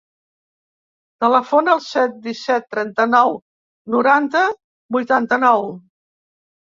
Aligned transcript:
Telefona 1.23 1.75
al 1.75 1.83
set, 1.89 2.15
disset, 2.29 2.67
trenta-nou, 2.75 3.37
noranta, 3.97 4.43
vuitanta-nou. 4.97 5.69